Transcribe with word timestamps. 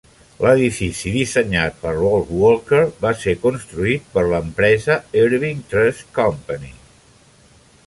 L'edifici, 0.43 1.11
dissenyat 1.17 1.75
per 1.83 1.91
Ralph 1.97 2.31
Walker, 2.39 2.79
va 3.05 3.13
ser 3.25 3.35
construït 3.45 4.09
per 4.17 4.25
l'empresa 4.33 4.97
Irving 5.25 5.63
Trust 5.75 6.05
Company. 6.21 6.75